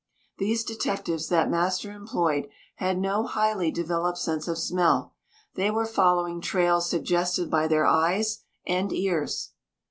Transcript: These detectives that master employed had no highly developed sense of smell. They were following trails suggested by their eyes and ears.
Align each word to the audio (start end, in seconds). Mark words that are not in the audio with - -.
These 0.39 0.63
detectives 0.63 1.29
that 1.29 1.47
master 1.47 1.91
employed 1.91 2.49
had 2.77 2.97
no 2.97 3.27
highly 3.27 3.69
developed 3.69 4.17
sense 4.17 4.47
of 4.47 4.57
smell. 4.57 5.13
They 5.53 5.69
were 5.69 5.85
following 5.85 6.41
trails 6.41 6.89
suggested 6.89 7.51
by 7.51 7.67
their 7.67 7.85
eyes 7.85 8.39
and 8.65 8.91
ears. 8.91 9.51